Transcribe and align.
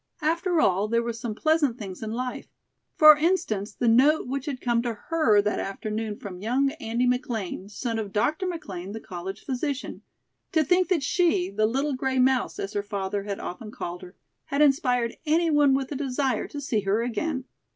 After 0.23 0.59
all, 0.59 0.87
there 0.87 1.03
were 1.03 1.13
some 1.13 1.35
pleasant 1.35 1.77
things 1.77 2.01
in 2.01 2.11
life. 2.11 2.47
For 2.95 3.15
instance, 3.15 3.71
the 3.75 3.87
note 3.87 4.25
which 4.27 4.47
had 4.47 4.59
come 4.59 4.81
to 4.81 4.95
her 4.95 5.43
that 5.43 5.59
afternoon 5.59 6.17
from 6.17 6.41
young 6.41 6.71
Andy 6.79 7.05
McLean, 7.05 7.69
son 7.69 7.99
of 7.99 8.11
Dr. 8.11 8.47
McLean, 8.47 8.93
the 8.93 8.99
college 8.99 9.45
physician. 9.45 10.01
To 10.53 10.63
think 10.63 10.87
that 10.87 11.03
she, 11.03 11.51
"the 11.51 11.67
little 11.67 11.93
gray 11.93 12.17
mouse," 12.17 12.57
as 12.57 12.73
her 12.73 12.81
father 12.81 13.25
had 13.25 13.39
often 13.39 13.69
called 13.69 14.01
her, 14.01 14.15
had 14.45 14.63
inspired 14.63 15.17
any 15.27 15.51
one 15.51 15.75
with 15.75 15.91
a 15.91 15.95
desire 15.95 16.47
to 16.47 16.59
see 16.59 16.79
her 16.79 17.03
again. 17.03 17.43